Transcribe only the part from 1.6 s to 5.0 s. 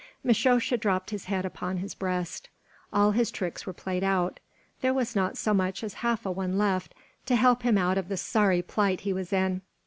his breast. All his tricks were played out there